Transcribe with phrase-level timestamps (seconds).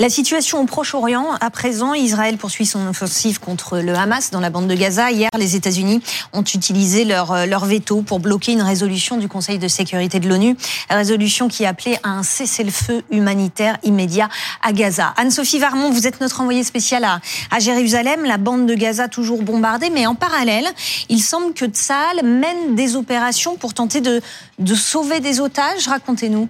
[0.00, 4.50] La situation au Proche-Orient, à présent, Israël poursuit son offensive contre le Hamas dans la
[4.50, 5.12] bande de Gaza.
[5.12, 9.58] Hier, les États-Unis ont utilisé leur, euh, leur veto pour bloquer une résolution du Conseil
[9.58, 10.56] de sécurité de l'ONU,
[10.90, 14.28] résolution qui appelait à un cessez-le-feu humanitaire immédiat
[14.64, 15.14] à Gaza.
[15.16, 17.20] Anne-Sophie Varmont, vous êtes notre envoyée spéciale à,
[17.52, 20.66] à Jérusalem, la bande de Gaza toujours bombardée, mais en parallèle,
[21.08, 24.20] il semble que Tsahal mène des opérations pour tenter de,
[24.58, 25.86] de sauver des otages.
[25.86, 26.48] Racontez-nous.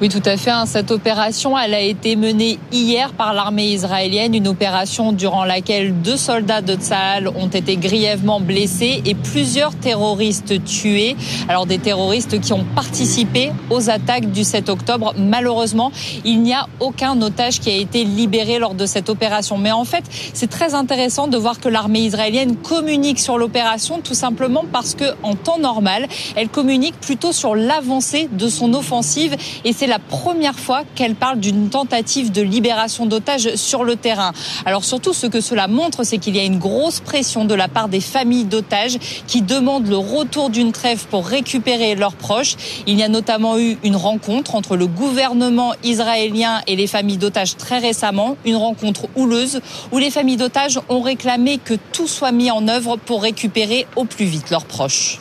[0.00, 0.50] Oui, tout à fait.
[0.50, 0.64] Hein.
[0.64, 6.16] Cette opération, elle a été menée hier par l'armée israélienne, une opération durant laquelle deux
[6.16, 11.16] soldats de Tsahal ont été grièvement blessés et plusieurs terroristes tués.
[11.50, 15.12] Alors des terroristes qui ont participé aux attaques du 7 octobre.
[15.18, 15.92] Malheureusement,
[16.24, 19.58] il n'y a aucun otage qui a été libéré lors de cette opération.
[19.58, 24.14] Mais en fait, c'est très intéressant de voir que l'armée israélienne communique sur l'opération tout
[24.14, 29.36] simplement parce que en temps normal, elle communique plutôt sur l'avancée de son offensive
[29.66, 34.32] et c'est la première fois qu'elle parle d'une tentative de libération d'otages sur le terrain.
[34.64, 37.66] Alors surtout, ce que cela montre, c'est qu'il y a une grosse pression de la
[37.66, 42.54] part des familles d'otages qui demandent le retour d'une trêve pour récupérer leurs proches.
[42.86, 47.56] Il y a notamment eu une rencontre entre le gouvernement israélien et les familles d'otages
[47.56, 49.60] très récemment, une rencontre houleuse
[49.90, 54.04] où les familles d'otages ont réclamé que tout soit mis en œuvre pour récupérer au
[54.04, 55.18] plus vite leurs proches.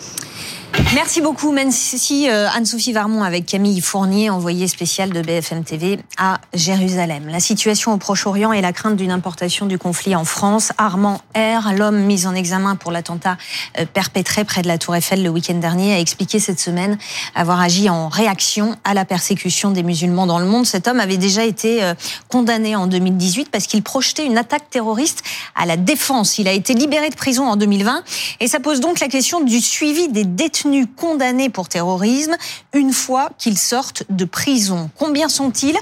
[0.95, 6.39] Merci beaucoup, Merci euh, Anne-Sophie Varmont avec Camille Fournier, envoyée spéciale de BFM TV à
[6.53, 7.27] Jérusalem.
[7.27, 10.71] La situation au Proche-Orient et la crainte d'une importation du conflit en France.
[10.77, 13.37] Armand R, l'homme mis en examen pour l'attentat
[13.79, 16.97] euh, perpétré près de la Tour Eiffel le week-end dernier, a expliqué cette semaine
[17.35, 20.65] avoir agi en réaction à la persécution des musulmans dans le monde.
[20.65, 21.93] Cet homme avait déjà été euh,
[22.29, 25.23] condamné en 2018 parce qu'il projetait une attaque terroriste
[25.55, 26.39] à la défense.
[26.39, 28.03] Il a été libéré de prison en 2020
[28.39, 30.58] et ça pose donc la question du suivi des détenus
[30.95, 32.35] condamnés pour terrorisme
[32.73, 34.89] une fois qu'ils sortent de prison.
[34.97, 35.77] Combien sont-ils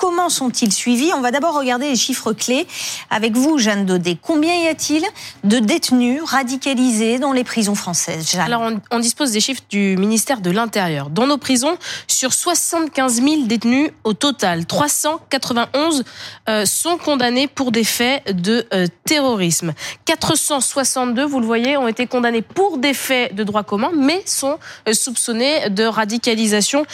[0.00, 2.66] Comment sont-ils suivis On va d'abord regarder les chiffres clés
[3.10, 4.16] avec vous, Jeanne Daudet.
[4.20, 5.04] Combien y a-t-il
[5.44, 10.50] de détenus radicalisés dans les prisons françaises Alors, on, dispose des chiffres du ministère de
[10.50, 11.10] l'Intérieur.
[11.10, 16.04] Dans nos prisons, sur 75 000 détenus au total, 391
[16.48, 19.74] euh, sont condamnés pour des faits de euh, terrorisme.
[20.06, 24.58] 462, vous le voyez, ont été condamnés pour des faits de droit commun, mais sont
[24.88, 26.86] euh, soupçonnés de radicalisation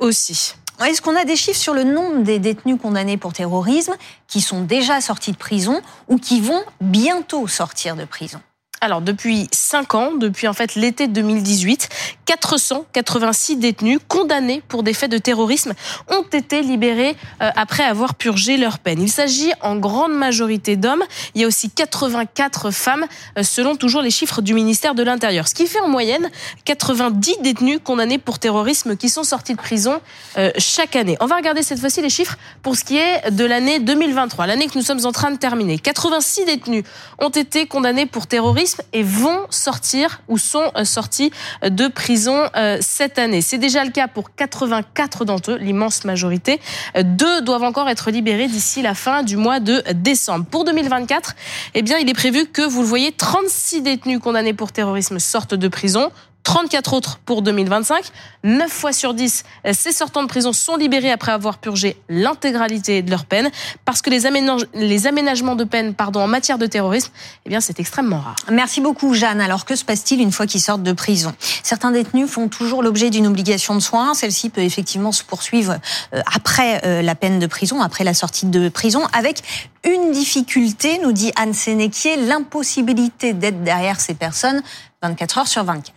[0.00, 0.54] aussi.
[0.84, 3.94] Est-ce qu'on a des chiffres sur le nombre des détenus condamnés pour terrorisme
[4.28, 8.40] qui sont déjà sortis de prison ou qui vont bientôt sortir de prison?
[8.86, 11.88] Alors depuis 5 ans, depuis en fait l'été 2018,
[12.24, 15.74] 486 détenus condamnés pour des faits de terrorisme
[16.08, 19.02] ont été libérés euh, après avoir purgé leur peine.
[19.02, 21.02] Il s'agit en grande majorité d'hommes.
[21.34, 25.48] Il y a aussi 84 femmes euh, selon toujours les chiffres du ministère de l'Intérieur.
[25.48, 26.30] Ce qui fait en moyenne
[26.64, 30.00] 90 détenus condamnés pour terrorisme qui sont sortis de prison
[30.38, 31.16] euh, chaque année.
[31.20, 34.68] On va regarder cette fois-ci les chiffres pour ce qui est de l'année 2023, l'année
[34.68, 35.78] que nous sommes en train de terminer.
[35.80, 36.84] 86 détenus
[37.18, 41.30] ont été condamnés pour terrorisme et vont sortir ou sont euh, sortis
[41.62, 43.42] de prison euh, cette année.
[43.42, 46.60] C'est déjà le cas pour 84 d'entre eux, l'immense majorité.
[47.02, 50.44] Deux doivent encore être libérés d'ici la fin du mois de décembre.
[50.46, 51.34] Pour 2024,
[51.74, 55.54] eh bien, il est prévu que, vous le voyez, 36 détenus condamnés pour terrorisme sortent
[55.54, 56.10] de prison.
[56.46, 58.04] 34 autres pour 2025.
[58.44, 59.42] 9 fois sur 10,
[59.72, 63.50] ces sortants de prison sont libérés après avoir purgé l'intégralité de leur peine
[63.84, 67.10] parce que les, aménagements de peine pardon, en matière de terrorisme,
[67.46, 68.36] eh bien, c'est extrêmement rare.
[68.48, 69.40] Merci beaucoup, Jeanne.
[69.40, 71.34] Alors, que se passe-t-il une fois qu'ils sortent de prison?
[71.64, 74.14] Certains détenus font toujours l'objet d'une obligation de soins.
[74.14, 75.78] Celle-ci peut effectivement se poursuivre
[76.14, 79.42] euh, après euh, la peine de prison, après la sortie de prison, avec
[79.82, 84.62] une difficulté, nous dit Anne Sénéquier, l'impossibilité d'être derrière ces personnes
[85.02, 85.95] 24 heures sur 24.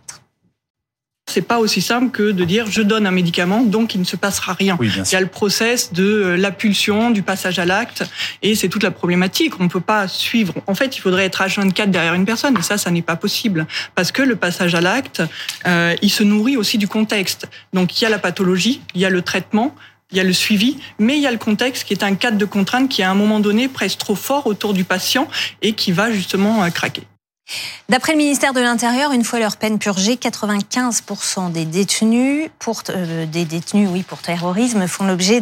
[1.40, 4.18] C'est pas aussi simple que de dire je donne un médicament, donc il ne se
[4.18, 4.78] passera rien.
[4.82, 8.04] il y a le process de euh, la pulsion, du passage à l'acte,
[8.42, 9.58] et c'est toute la problématique.
[9.62, 10.54] On ne peut pas suivre.
[10.68, 13.68] En fait, il faudrait être H24 derrière une personne, et ça, ça n'est pas possible.
[13.96, 15.24] Parce que le passage à l'acte,
[15.66, 17.48] euh, il se nourrit aussi du contexte.
[17.72, 19.74] Donc il y a la pathologie, il y a le traitement,
[20.12, 22.38] il y a le suivi, mais il y a le contexte qui est un cadre
[22.38, 25.30] de contrainte qui, à un moment donné, presque trop fort autour du patient
[25.62, 27.04] et qui va justement euh, craquer.
[27.90, 33.26] D'après le ministère de l'Intérieur, une fois leur peine purgée, 95% des détenus pour euh,
[33.26, 35.42] des détenus, oui, pour terrorisme font l'objet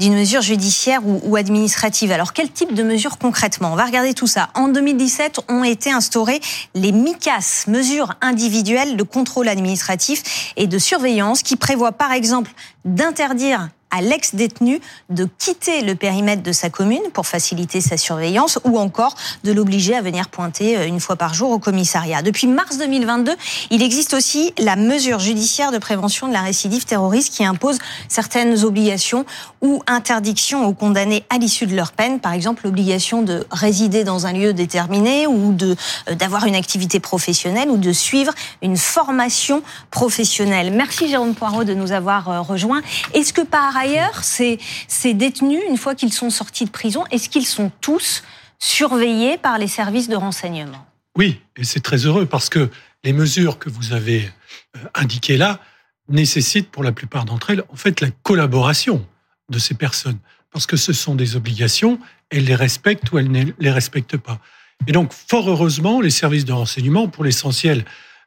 [0.00, 2.10] d'une mesure judiciaire ou, administrative.
[2.12, 3.72] Alors quel type de mesure concrètement?
[3.72, 4.48] On va regarder tout ça.
[4.54, 6.40] En 2017, ont été instaurées
[6.74, 12.52] les MICAS, mesures individuelles de contrôle administratif et de surveillance, qui prévoient par exemple
[12.84, 14.80] d'interdire à l'ex-détenu
[15.10, 19.94] de quitter le périmètre de sa commune pour faciliter sa surveillance ou encore de l'obliger
[19.94, 22.22] à venir pointer euh, une fois par jour au commissariat.
[22.22, 23.32] Depuis mars 2022,
[23.70, 27.78] il existe aussi la mesure judiciaire de prévention de la récidive terroriste qui impose
[28.08, 29.26] certaines obligations
[29.60, 34.26] ou interdictions aux condamnés à l'issue de leur peine, par exemple l'obligation de résider dans
[34.26, 35.74] un lieu déterminé ou euh,
[36.14, 40.72] d'avoir une activité professionnelle ou de suivre une formation professionnelle.
[40.72, 42.80] Merci Jérôme Poirot de nous avoir euh, rejoints.
[43.12, 44.58] Est-ce que par ailleurs, ces,
[44.88, 48.22] ces détenus, une fois qu'ils sont sortis de prison, est-ce qu'ils sont tous
[48.58, 50.86] surveillés par les services de renseignement?
[51.16, 52.70] Oui, et c'est très heureux parce que
[53.04, 54.30] les mesures que vous avez
[54.76, 55.60] euh, indiquées là
[56.08, 59.04] nécessitent pour la plupart d'entre elles, en fait, la collaboration
[59.48, 60.18] de ces personnes.
[60.50, 61.98] Parce que ce sont des obligations,
[62.30, 64.38] elles les respectent ou elles ne les respectent pas.
[64.86, 67.84] Et donc, fort heureusement, les services de renseignement, pour l'essentiel,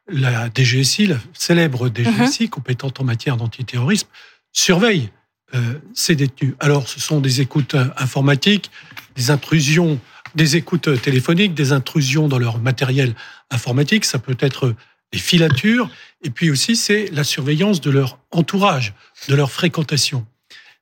[0.08, 2.50] la DGSI, la célèbre DGSI, mhm.
[2.50, 4.08] compétente en matière d'antiterrorisme,
[4.52, 5.10] surveille
[5.94, 6.54] ces détenus.
[6.60, 8.70] Alors, ce sont des écoutes euh, informatiques,
[9.14, 9.98] des intrusions,
[10.34, 13.14] des écoutes téléphoniques, des intrusions dans leur matériel
[13.50, 14.04] informatique.
[14.04, 14.74] Ça peut être
[15.12, 15.88] des filatures.
[16.22, 18.94] Et puis aussi, c'est la surveillance de leur entourage,
[19.28, 20.26] de leur fréquentation.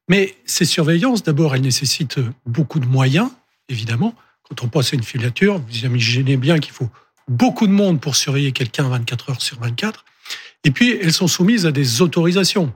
[0.08, 3.31] Mais ces surveillances, d'abord, elles nécessitent beaucoup de moyens,
[3.69, 4.14] évidemment.
[4.49, 6.90] Quand on passe à une filature, vous imaginez bien qu'il faut
[7.28, 10.05] beaucoup de monde pour surveiller quelqu'un 24 heures sur 24.
[10.64, 12.72] Et puis, elles sont soumises à des autorisations.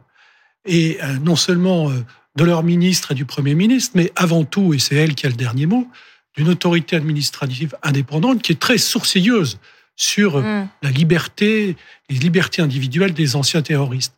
[0.67, 2.05] Et euh, non seulement euh,
[2.37, 5.29] de leur ministre et du Premier ministre, mais avant tout, et c'est elle qui a
[5.29, 5.89] le dernier mot,
[6.37, 9.59] d'une autorité administrative indépendante qui est très sourcilleuse
[9.97, 10.69] sur euh, mm.
[10.83, 11.77] la liberté,
[12.09, 14.15] les libertés individuelles des anciens terroristes.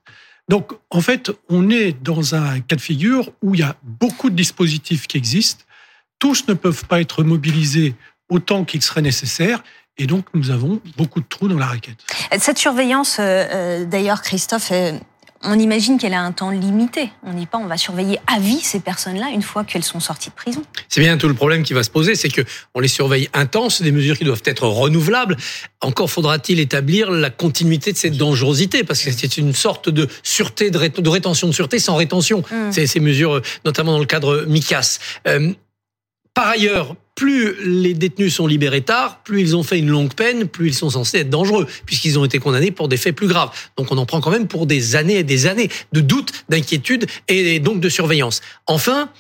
[0.49, 4.31] Donc, en fait, on est dans un cas de figure où il y a beaucoup
[4.31, 5.65] de dispositifs qui existent.
[6.19, 7.95] Tous ne peuvent pas être mobilisés
[8.29, 9.63] autant qu'il serait nécessaire.
[9.97, 11.99] Et donc, nous avons beaucoup de trous dans la raquette.
[12.39, 14.73] Cette surveillance, euh, d'ailleurs, Christophe,
[15.43, 17.11] on imagine qu'elle a un temps limité.
[17.25, 20.29] On dit pas on va surveiller à vie ces personnes-là une fois qu'elles sont sorties
[20.29, 20.63] de prison.
[20.89, 22.43] C'est bien tout le problème qui va se poser, c'est que
[22.75, 25.37] on les surveille intense, des mesures qui doivent être renouvelables.
[25.81, 30.71] Encore faudra-t-il établir la continuité de cette dangerosité, parce que c'est une sorte de sûreté,
[30.71, 32.43] de, rétention de sûreté sans rétention.
[32.51, 32.73] Mm.
[32.73, 34.99] Ces mesures, notamment dans le cadre MICAS.
[35.27, 35.53] Euh,
[36.35, 40.49] par ailleurs, plus les détenus sont libérés tard, plus ils ont fait une longue peine,
[40.49, 43.51] plus ils sont censés être dangereux, puisqu'ils ont été condamnés pour des faits plus graves.
[43.77, 47.05] Donc on en prend quand même pour des années et des années de doute, d'inquiétude
[47.29, 48.41] et donc de surveillance.
[48.67, 49.11] Enfin,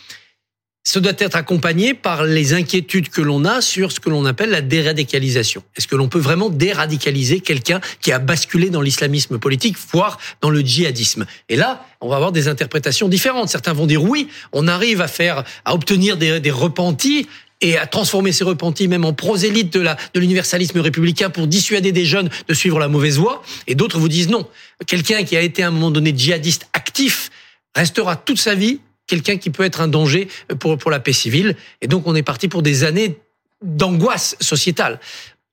[0.82, 4.48] ce doit être accompagné par les inquiétudes que l'on a sur ce que l'on appelle
[4.48, 5.62] la déradicalisation.
[5.76, 10.48] Est-ce que l'on peut vraiment déradicaliser quelqu'un qui a basculé dans l'islamisme politique, voire dans
[10.48, 11.26] le djihadisme?
[11.50, 13.50] Et là, on va avoir des interprétations différentes.
[13.50, 17.28] Certains vont dire oui, on arrive à faire, à obtenir des, des repentis
[17.60, 21.92] et à transformer ces repentis même en prosélytes de la de l'universalisme républicain pour dissuader
[21.92, 23.42] des jeunes de suivre la mauvaise voie.
[23.66, 24.48] Et d'autres vous disent non.
[24.86, 27.30] Quelqu'un qui a été à un moment donné djihadiste actif
[27.74, 28.80] restera toute sa vie
[29.10, 30.28] quelqu'un qui peut être un danger
[30.60, 31.56] pour, pour la paix civile.
[31.80, 33.18] Et donc, on est parti pour des années
[33.62, 35.00] d'angoisse sociétale.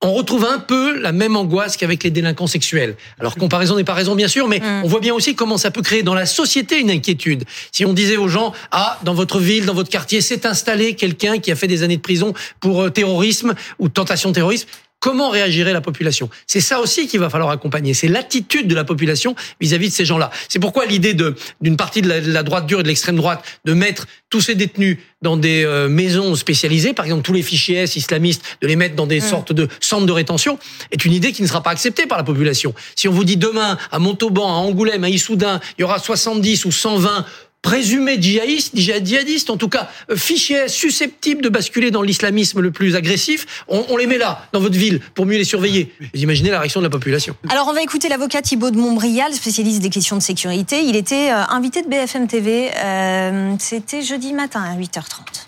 [0.01, 2.95] On retrouve un peu la même angoisse qu'avec les délinquants sexuels.
[3.19, 4.83] Alors comparaison n'est pas raison bien sûr, mais mm.
[4.83, 7.45] on voit bien aussi comment ça peut créer dans la société une inquiétude.
[7.71, 11.39] Si on disait aux gens ah dans votre ville, dans votre quartier, s'est installé quelqu'un
[11.39, 14.67] qui a fait des années de prison pour euh, terrorisme ou tentation de terrorisme,
[15.07, 17.93] Comment réagirait la population C'est ça aussi qu'il va falloir accompagner.
[17.93, 20.31] C'est l'attitude de la population vis-à-vis de ces gens-là.
[20.49, 21.15] C'est pourquoi l'idée
[21.61, 24.97] d'une partie de la, droite dure et de l'extrême droite de mettre tous ces détenus
[25.21, 28.95] dans des euh, maisons spécialisées, par exemple tous les fichiers S islamistes, de les mettre
[28.95, 29.23] dans des mm.
[29.23, 30.59] sortes de centres de rétention,
[30.91, 32.73] est une idée qui ne sera pas acceptée par la population.
[32.97, 36.65] Si on vous dit demain à Montauban, à Angoulême, à Issoudun, il y aura 70
[36.65, 37.25] ou 120
[37.61, 43.63] présumé djihadiste, en tout cas euh, fichiers susceptibles de basculer dans l'islamisme le plus agressif,
[43.67, 45.91] on, les met là, dans votre ville, pour mieux les surveiller.
[46.13, 47.35] Vous imaginez la réaction de la population.
[47.49, 50.81] Alors on va écouter l'avocat Thibault de Montbrial, spécialiste des questions de sécurité.
[50.83, 55.46] Il était euh, invité de BFM TV, euh, c'était jeudi matin à 8h30.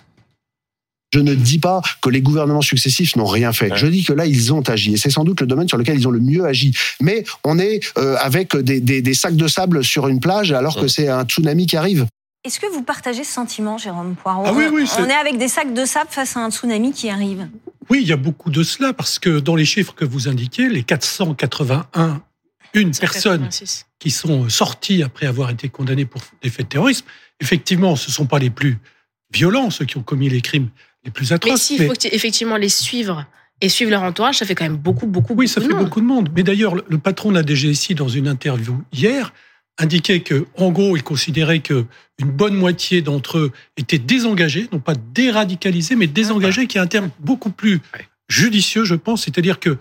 [1.14, 3.72] Je ne dis pas que les gouvernements successifs n'ont rien fait.
[3.76, 4.94] Je dis que là, ils ont agi.
[4.94, 6.76] Et c'est sans doute le domaine sur lequel ils ont le mieux agi.
[7.02, 11.08] Mais on est euh, avec des, sacs de sable sur une plage alors que c'est
[11.08, 12.06] un tsunami qui arrive.
[12.46, 15.50] Est-ce que vous partagez ce sentiment, Jérôme Poirot ah oui, oui, On est avec des
[15.50, 17.50] sacs de sable face à un tsunami qui arrive.
[17.90, 20.70] Oui, il y a beaucoup de cela, parce que dans les chiffres que vous indiquez,
[20.70, 22.22] les 481
[22.74, 23.50] une personnes
[23.98, 27.06] qui sont sorties après avoir été condamnées pour des faits de terrorisme,
[27.42, 28.78] effectivement, ce ne sont pas les plus
[29.34, 30.70] violents, ceux qui ont commis les crimes
[31.04, 31.52] les plus atroces.
[31.52, 33.26] Mais s'il faut effectivement les suivre
[33.62, 36.06] et suivre leur entourage, ça fait quand même beaucoup, beaucoup, oui, ça fait beaucoup de
[36.06, 36.30] monde.
[36.36, 39.34] Mais d'ailleurs, le patron de la DGSI, dans une interview hier,
[39.78, 41.86] indiquait que, en gros, il considérait que
[42.20, 46.88] une bonne moitié d'entre eux étaient désengagés, non pas déradicalisés, mais désengagés, qui est un
[46.88, 47.80] terme beaucoup plus
[48.28, 49.24] judicieux, je pense.
[49.24, 49.78] C'est-à-dire que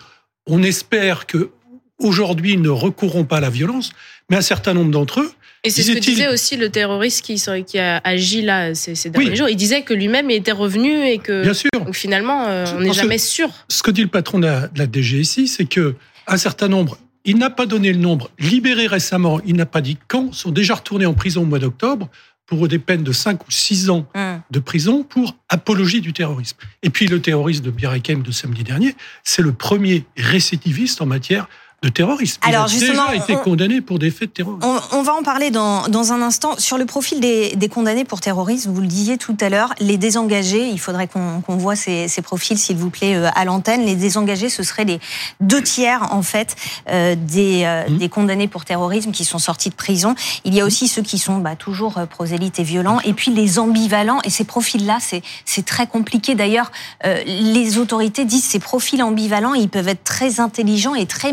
[0.46, 1.50] on espère que
[1.98, 3.90] aujourd'hui ne recourront pas à la violence,
[4.30, 5.32] mais un certain nombre d'entre eux.
[5.64, 9.34] Et c'est ce que disait aussi le terroriste qui, qui a agi là ces, derniers
[9.34, 9.48] jours.
[9.48, 11.70] Il disait que lui-même était revenu et que Bien sûr.
[11.74, 13.48] Donc finalement, euh, on n'est jamais sûr.
[13.68, 15.96] Ce que dit le patron de la, de la DGSI, c'est que
[16.28, 19.98] un certain nombre, il n'a pas donné le nombre, libérés récemment, il n'a pas dit
[20.06, 22.08] quand, sont déjà retournés en prison au mois d'octobre
[22.46, 24.40] pour des peines de 5 ou 6 ans hum.
[24.50, 26.56] de prison pour apologie du terrorisme.
[26.82, 31.48] Et puis le terrorisme de Birakem de samedi dernier, c'est le premier récidiviste en matière
[31.82, 32.40] de terrorisme.
[32.42, 34.68] Alors, il a déjà été condamné pour des faits de terrorisme.
[34.92, 36.58] On, va en parler dans, dans, un instant.
[36.58, 39.96] Sur le profil des, des, condamnés pour terrorisme, vous le disiez tout à l'heure, les
[39.96, 43.84] désengagés, il faudrait qu'on voit ces, ces profils, s'il vous plaît, euh, à l'antenne.
[43.84, 44.98] Les désengagés, ce seraient les
[45.38, 46.56] deux tiers, en fait,
[46.90, 47.98] euh, des, euh, mmh.
[47.98, 50.16] des, condamnés pour terrorisme qui sont sortis de prison.
[50.44, 52.98] Il y a aussi ceux qui sont bah, toujours prosélytes et violents.
[53.04, 54.18] Et puis les ambivalents.
[54.24, 56.34] Et ces profils-là, c'est très compliqué.
[56.34, 56.72] D'ailleurs,
[57.04, 61.32] les autorités disent ces profils ambivalents, ils peuvent être très intelligents et très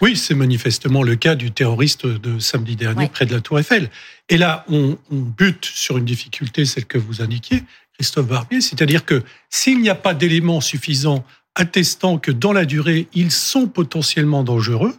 [0.00, 3.90] oui, c'est manifestement le cas du terroriste de samedi dernier près de la Tour Eiffel.
[4.28, 9.22] Et là, on, bute sur une difficulté, celle que vous indiquiez, Christophe Barbier, c'est-à-dire que
[9.50, 14.94] s'il n'y a pas d'éléments suffisants attestant que dans la durée, ils sont potentiellement dangereux,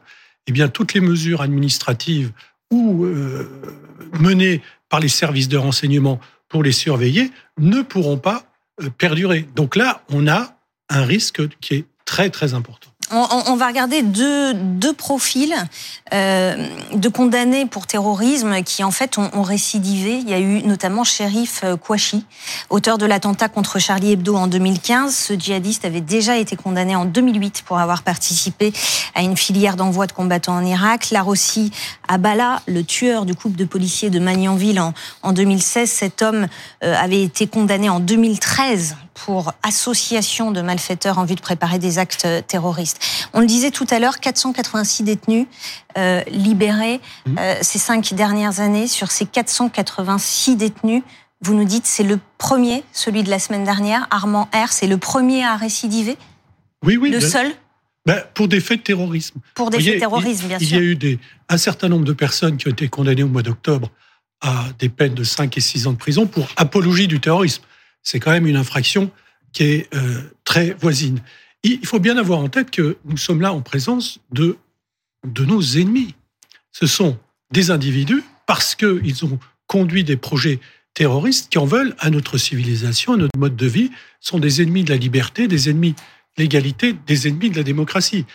[0.48, 2.32] eh bien, toutes les mesures administratives
[2.72, 3.48] ou euh,
[4.20, 6.20] menées par les services de renseignement
[6.50, 8.46] pour les surveiller ne pourront pas
[8.82, 9.48] euh, perdurer.
[9.56, 10.58] Donc là, on a
[10.90, 15.56] un risque qui est très très important on, va regarder deux, deux profils
[16.14, 20.18] euh, de condamnés pour terrorisme qui en fait ont, récidivé.
[20.18, 22.26] Il y a eu notamment Sherif euh, Kouachi,
[22.70, 25.16] auteur de l'attentat contre Charlie Hebdo en 2015.
[25.16, 28.74] Ce djihadiste avait déjà été condamné en 2008 pour avoir participé
[29.16, 31.10] à une filière d'envoi de combattants en Irak.
[31.12, 31.72] Larossi
[32.08, 36.48] Abala, le tueur du couple de policiers de Magnanville en, en 2016, cet homme
[36.84, 38.96] euh, avait été condamné en 2013
[39.26, 43.00] pour association de malfaiteurs en vue de préparer des actes terroristes.
[43.34, 45.48] On le disait tout à l'heure, 486 détenus
[45.98, 47.38] euh, libérés mmh.
[47.38, 48.88] euh, ces cinq dernières années.
[48.88, 51.04] Sur ces 486 détenus,
[51.42, 54.98] vous nous dites c'est le premier, celui de la semaine dernière, Armand R, c'est le
[54.98, 56.18] premier à récidiver
[56.84, 57.12] Oui, oui.
[57.12, 57.52] Le seul
[58.06, 59.40] ben, Pour des faits de terrorisme.
[59.54, 60.68] Pour des faits de terrorisme, bien sûr.
[60.68, 63.28] Il y a eu des, un certain nombre de personnes qui ont été condamnées au
[63.28, 63.90] mois d'octobre
[64.42, 67.64] à des peines de 5 et 6 ans de prison pour apologie du terrorisme
[68.04, 69.12] c'est quand même une infraction
[69.52, 71.22] qui est euh, très voisine.
[71.64, 74.58] Il faut bien avoir en tête que nous sommes là en présence de,
[75.28, 76.16] de nos ennemis.
[76.72, 77.18] Ce sont
[77.52, 80.60] des individus, parce qu'ils ont conduit des projets
[80.94, 84.84] terroristes qui en veulent à notre civilisation, à notre mode de vie, sont des ennemis
[84.84, 88.26] de la liberté, des ennemis de l'égalité, des ennemis de la démocratie.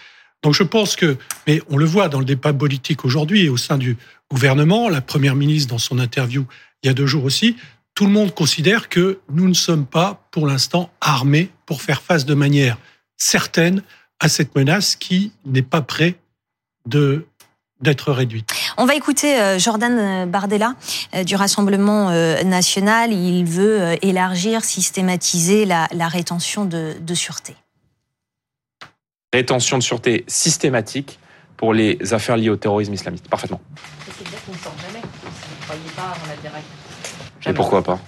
[0.42, 1.16] Donc je pense que,
[1.46, 3.96] mais on le voit dans le débat politique aujourd'hui et au sein du
[4.30, 6.46] gouvernement, la Première ministre dans son interview
[6.84, 7.56] il y a deux jours aussi
[7.94, 12.24] tout le monde considère que nous ne sommes pas, pour l'instant, armés pour faire face
[12.24, 12.76] de manière
[13.16, 13.82] certaine
[14.20, 15.84] à cette menace qui n'est pas
[16.86, 17.26] de
[17.80, 18.50] d'être réduite.
[18.78, 20.74] On va écouter euh, Jordan Bardella
[21.14, 23.12] euh, du Rassemblement euh, national.
[23.12, 27.54] Il veut élargir, systématiser la, rétention de, sûreté.
[29.32, 31.18] Rétention de sûreté systématique
[31.56, 33.28] pour les affaires liées au terrorisme islamiste.
[33.28, 33.60] Parfaitement.
[37.46, 37.98] Et pourquoi pas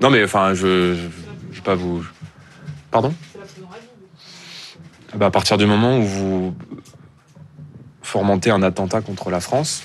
[0.00, 2.04] Non, mais enfin, je, je, vais pas vous.
[2.90, 3.14] Pardon
[5.14, 6.54] bah, À partir du moment où vous
[8.02, 9.82] fomentez un attentat contre la France,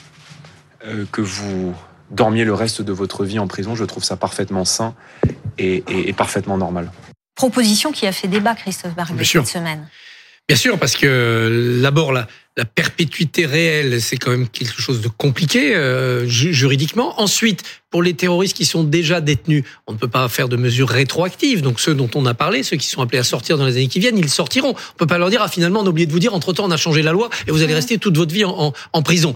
[0.85, 1.73] euh, que vous
[2.11, 4.95] dormiez le reste de votre vie en prison, je trouve ça parfaitement sain
[5.57, 6.91] et, parfaitement normal.
[7.35, 9.87] Proposition qui a fait débat, Christophe Barbier, cette semaine.
[10.47, 12.27] Bien sûr, parce que d'abord, la,
[12.57, 17.21] la perpétuité réelle, c'est quand même quelque chose de compliqué euh, juridiquement.
[17.21, 20.89] Ensuite, pour les terroristes qui sont déjà détenus, on ne peut pas faire de mesures
[20.89, 21.61] rétroactives.
[21.61, 23.87] Donc ceux dont on a parlé, ceux qui sont appelés à sortir dans les années
[23.87, 24.71] qui viennent, ils sortiront.
[24.71, 26.65] On peut pas leur dire ah finalement on a oublié de vous dire entre temps
[26.65, 29.35] on a changé la loi et vous allez rester toute votre vie en, en prison.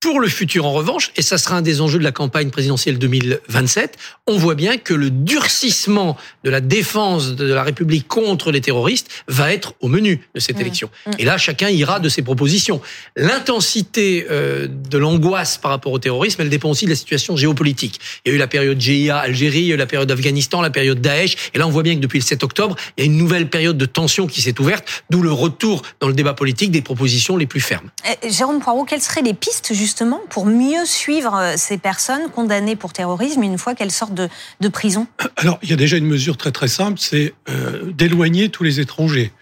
[0.00, 2.98] Pour le futur, en revanche, et ça sera un des enjeux de la campagne présidentielle
[2.98, 8.62] 2027, on voit bien que le durcissement de la défense de la République contre les
[8.62, 10.60] terroristes va être au menu de cette mmh.
[10.62, 10.90] élection.
[11.06, 11.10] Mmh.
[11.18, 12.80] Et là, chacun ira de ses propositions.
[13.14, 18.00] L'intensité euh, de l'angoisse par rapport au terrorisme, elle dépend aussi de la situation géopolitique.
[18.24, 20.62] Il y a eu la période GIA Algérie, il y a eu la période Afghanistan,
[20.62, 23.06] la période Daesh, et là on voit bien que depuis le 7 octobre, il y
[23.06, 26.32] a une nouvelle période de tension qui s'est ouverte, d'où le retour dans le débat
[26.32, 27.90] politique des propositions les plus fermes.
[28.24, 32.30] Eh, Jérôme Poirot, quelles seraient les pistes justement justement pour mieux suivre euh, ces personnes
[32.30, 36.06] condamnées pour terrorisme une fois qu'elles sortent de, prison Alors, il y a déjà une
[36.06, 39.32] mesure très très simple, c'est euh, d'éloigner tous les étrangers.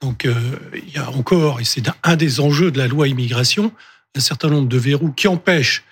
[0.00, 0.34] Donc, euh,
[0.74, 3.72] il y a encore, et c'est un des enjeux de la loi immigration,
[4.16, 5.84] un certain nombre de verrous qui empêchent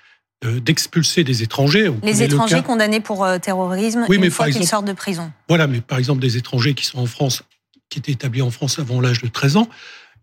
[0.43, 1.89] d'expulser des étrangers.
[2.03, 5.31] Les étrangers condamnés pour terrorisme une fois qu'ils sortent de prison.
[5.49, 7.45] Voilà, mais par exemple des étrangers qui sont en France
[7.89, 9.69] qui était établi en France avant l'âge de 13 ans.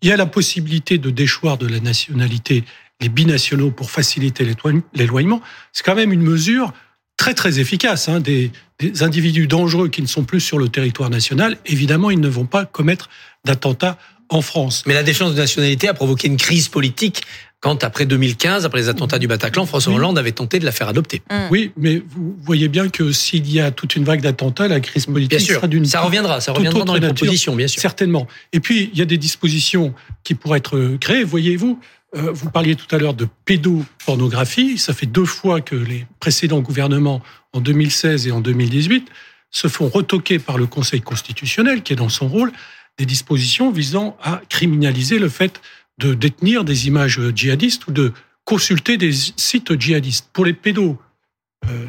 [0.02, 2.66] Il y a la possibilité de déchoir de la nationalité
[3.02, 4.46] les binationaux pour faciliter
[4.94, 5.42] l'éloignement.
[5.72, 6.74] C'est quand même une mesure
[7.18, 8.10] très très efficace.
[8.10, 8.20] Hein.
[8.20, 12.30] Des, des, individus dangereux qui ne sont plus sur le territoire national, évidemment, ils ne
[12.30, 13.10] vont pas commettre
[13.46, 13.98] d'attentats
[14.30, 14.84] en France.
[14.86, 17.24] Mais la déchéance de nationalité a provoqué une crise politique
[17.62, 20.88] quand, après 2015, après les attentats du Bataclan, François Hollande avait tenté de la faire
[20.88, 21.22] adopter.
[21.30, 21.36] Mm.
[21.52, 25.08] Oui, mais vous voyez bien que s'il y a toute une vague d'attentats, la crise
[25.08, 27.82] politique sera d'une ça reviendra, ça reviendra dans les propositions, bien sûr.
[27.82, 28.28] Certainement.
[28.54, 31.26] Et puis, il y a des dispositions qui pourraient être créées.
[31.26, 31.80] Voyez-vous,
[32.16, 34.78] euh, vous parliez tout à l'heure de pédopornographie.
[34.78, 37.22] Ça fait deux fois que les précédents gouvernements,
[37.54, 39.08] en 2016 et en 2018,
[39.52, 42.52] se font retoquer par le Conseil constitutionnel, qui est dans son rôle,
[42.98, 45.62] des dispositions visant à criminaliser le fait
[46.00, 48.14] de détenir des images djihadistes ou de
[48.44, 50.30] consulter des sites djihadistes.
[50.34, 50.98] Pour les pédos,
[51.66, 51.86] euh,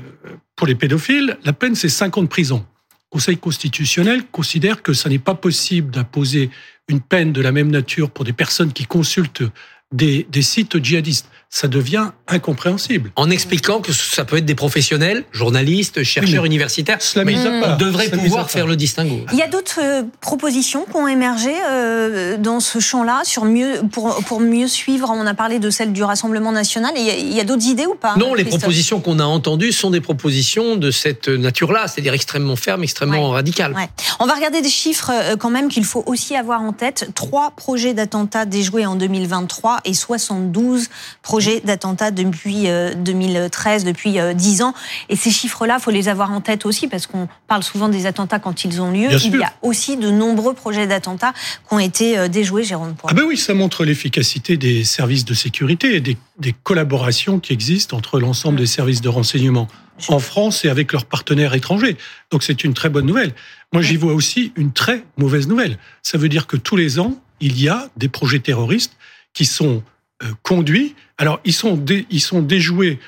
[0.57, 2.67] pour les pédophiles, la peine c'est 5 ans de prison.
[2.93, 6.51] Le Conseil constitutionnel considère que ce n'est pas possible d'imposer
[6.89, 9.45] une peine de la même nature pour des personnes qui consultent
[9.93, 13.11] des, des sites djihadistes ça devient incompréhensible.
[13.17, 18.49] En expliquant que ça peut être des professionnels, journalistes, chercheurs universitaires, mais ils devraient pouvoir
[18.49, 19.27] faire le distinguo.
[19.33, 23.83] Il y a d'autres euh, propositions qui ont émergé euh, dans ce champ-là sur mieux
[23.91, 25.11] pour pour mieux suivre.
[25.13, 26.93] On a parlé de celle du Rassemblement national.
[26.97, 29.91] Et il y a, d'autres idées ou pas Non, les propositions qu'on a entendues sont
[29.91, 33.73] des propositions de cette nature-là, c'est-à-dire extrêmement fermes, extrêmement radicales.
[33.75, 33.89] Ouais.
[34.21, 37.11] On va regarder des chiffres euh, quand même qu'il faut aussi avoir en tête.
[37.17, 40.89] Trois projets d'attentats déjoués en 2023 et 72
[41.23, 42.67] projets d'attentats depuis
[42.97, 44.75] 2013, euh, depuis 10 euh, ans.
[45.09, 48.39] Et ces chiffres-là, faut les avoir en tête aussi parce qu'on parle souvent des attentats
[48.39, 49.09] quand ils ont lieu.
[49.11, 53.15] Il y a aussi de nombreux projets d'attentats qui ont été euh, déjoués, Jérôme Ah
[53.15, 56.17] ben oui, ça montre l'efficacité des services de sécurité et des,
[56.63, 59.69] collaborations qui existent entre l'ensemble des services de renseignement
[60.09, 61.97] en France et avec leurs partenaires étrangers.
[62.31, 63.33] Donc c'est une très bonne nouvelle.
[63.73, 65.79] Moi, j'y vois aussi une très mauvaise nouvelle.
[66.03, 68.97] Ça veut dire que tous les ans, il y a des projets terroristes
[69.33, 69.83] qui sont
[70.23, 70.95] euh, conduits.
[71.19, 72.99] Alors, ils sont, ils sont déjoués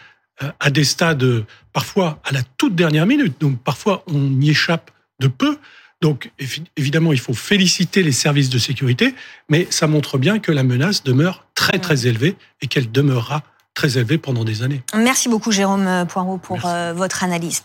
[0.43, 3.35] euh, à des stades euh, parfois à la toute dernière minute.
[3.39, 4.91] Donc, parfois, on y échappe
[5.21, 5.59] de peu.
[6.01, 6.31] Donc,
[6.77, 9.15] évidemment, il faut féliciter les services de sécurité,
[9.49, 13.43] mais ça montre bien que la menace demeure très, très élevée et qu'elle demeurera
[13.75, 14.83] très élevée pendant des années.
[14.97, 16.59] Merci beaucoup, Jérôme Poirot, pour
[16.95, 17.63] votre analyse.